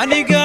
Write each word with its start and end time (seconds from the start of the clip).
aniga 0.00 0.44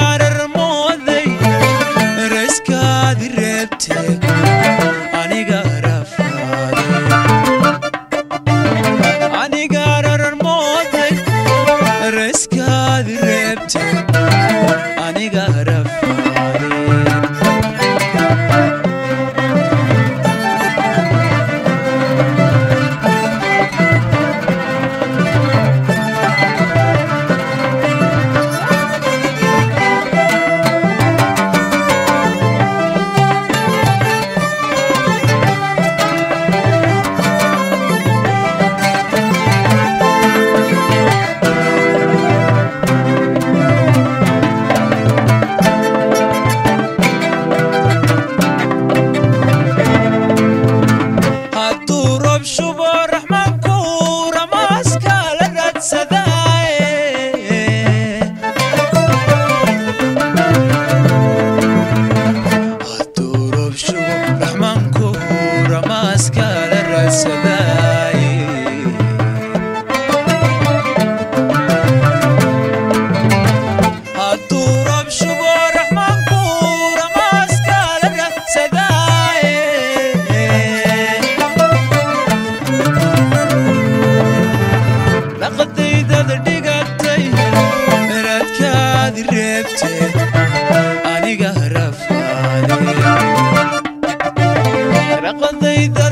anaaqadayda 95.30 96.05